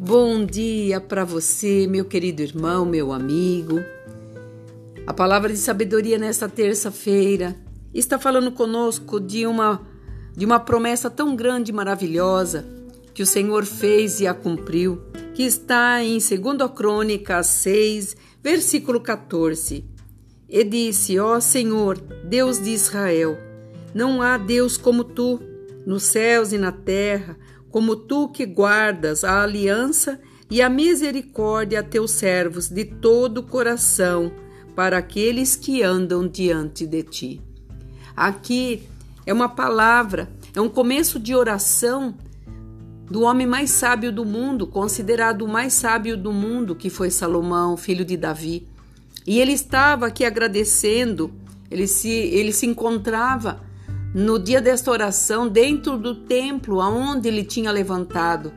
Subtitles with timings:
[0.00, 3.80] bom dia para você, meu querido irmão, meu amigo.
[5.04, 7.56] A palavra de sabedoria nesta terça-feira
[7.92, 9.82] está falando conosco de uma
[10.36, 12.64] de uma promessa tão grande e maravilhosa
[13.12, 15.02] que o Senhor fez e a cumpriu,
[15.34, 19.84] que está em 2 Crônicas 6, versículo 14.
[20.48, 23.36] E disse: Ó Senhor, Deus de Israel,
[23.92, 25.40] não há Deus como tu,
[25.88, 27.34] nos céus e na terra,
[27.70, 30.20] como tu que guardas a aliança
[30.50, 34.30] e a misericórdia a teus servos de todo o coração,
[34.76, 37.40] para aqueles que andam diante de ti.
[38.14, 38.82] Aqui
[39.24, 42.14] é uma palavra, é um começo de oração
[43.10, 47.78] do homem mais sábio do mundo, considerado o mais sábio do mundo, que foi Salomão,
[47.78, 48.68] filho de Davi.
[49.26, 51.32] E ele estava aqui agradecendo,
[51.70, 53.66] ele se, ele se encontrava
[54.14, 58.52] no dia desta oração dentro do templo aonde ele tinha levantado,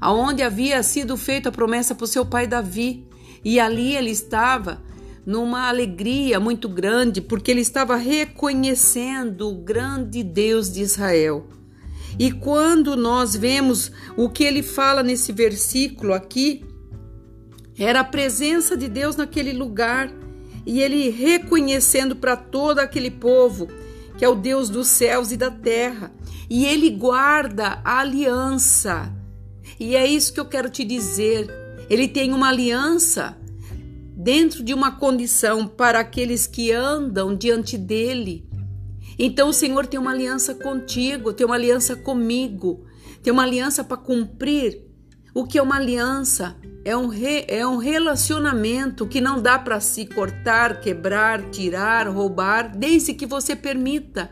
[0.00, 3.06] aonde havia sido feita a promessa para o seu pai Davi.
[3.44, 4.80] E ali ele estava
[5.24, 11.46] numa alegria muito grande, porque ele estava reconhecendo o grande Deus de Israel.
[12.18, 16.64] E quando nós vemos o que ele fala nesse versículo aqui,
[17.78, 20.12] era a presença de Deus naquele lugar
[20.66, 23.68] e ele reconhecendo para todo aquele povo
[24.22, 26.12] que é o Deus dos céus e da terra,
[26.48, 29.12] e ele guarda a aliança.
[29.80, 31.50] E é isso que eu quero te dizer.
[31.90, 33.36] Ele tem uma aliança
[34.16, 38.48] dentro de uma condição para aqueles que andam diante dele.
[39.18, 42.86] Então o Senhor tem uma aliança contigo, tem uma aliança comigo,
[43.24, 44.84] tem uma aliança para cumprir.
[45.34, 46.56] O que é uma aliança?
[46.84, 52.76] É um, re, é um relacionamento que não dá para se cortar, quebrar, tirar, roubar,
[52.76, 54.30] desde que você permita.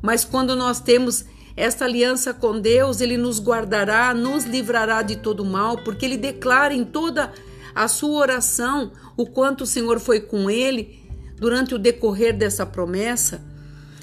[0.00, 5.44] Mas quando nós temos esta aliança com Deus, Ele nos guardará, nos livrará de todo
[5.44, 7.32] mal, porque Ele declara em toda
[7.74, 10.98] a sua oração o quanto o Senhor foi com ele
[11.36, 13.44] durante o decorrer dessa promessa.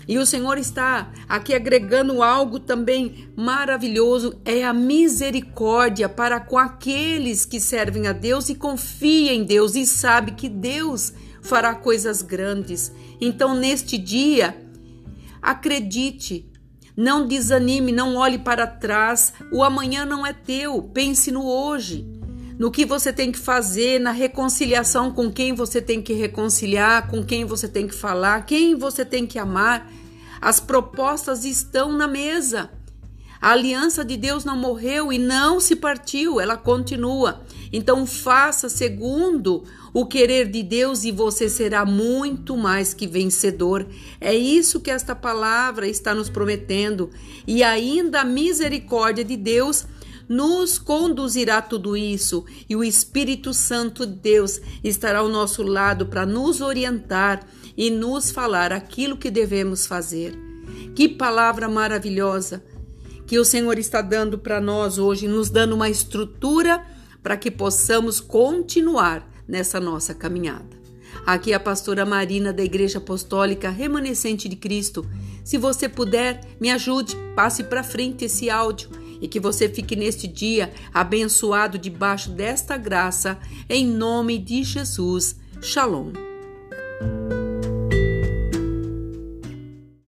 [0.07, 7.45] E o Senhor está aqui agregando algo também maravilhoso: é a misericórdia para com aqueles
[7.45, 12.91] que servem a Deus e confiam em Deus e sabe que Deus fará coisas grandes.
[13.19, 14.57] Então, neste dia,
[15.41, 16.49] acredite,
[16.95, 19.33] não desanime, não olhe para trás.
[19.51, 22.22] O amanhã não é teu, pense no hoje
[22.63, 27.22] no que você tem que fazer, na reconciliação com quem você tem que reconciliar, com
[27.22, 29.91] quem você tem que falar, quem você tem que amar.
[30.40, 32.72] As propostas estão na mesa.
[33.41, 37.41] A aliança de Deus não morreu e não se partiu, ela continua.
[37.69, 43.85] Então faça segundo o querer de Deus e você será muito mais que vencedor.
[44.22, 47.09] É isso que esta palavra está nos prometendo.
[47.45, 49.85] E ainda a misericórdia de Deus
[50.28, 56.25] nos conduzirá tudo isso e o Espírito Santo de Deus estará ao nosso lado para
[56.25, 57.45] nos orientar
[57.75, 60.38] e nos falar aquilo que devemos fazer.
[60.95, 62.63] Que palavra maravilhosa
[63.25, 66.85] que o Senhor está dando para nós hoje, nos dando uma estrutura
[67.22, 70.83] para que possamos continuar nessa nossa caminhada.
[71.25, 75.06] Aqui é a pastora Marina da Igreja Apostólica Remanescente de Cristo.
[75.44, 78.89] Se você puder, me ajude, passe para frente esse áudio
[79.23, 83.39] e que você fique neste dia abençoado debaixo desta graça,
[83.69, 85.38] em nome de Jesus.
[85.61, 86.32] Shalom.